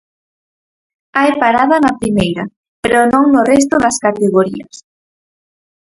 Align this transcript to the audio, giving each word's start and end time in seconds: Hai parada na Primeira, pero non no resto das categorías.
Hai 1.17 1.29
parada 1.41 1.75
na 1.83 1.97
Primeira, 2.01 2.43
pero 2.83 3.09
non 3.13 3.25
no 3.33 3.41
resto 3.51 3.75
das 3.83 3.97
categorías. 4.05 4.75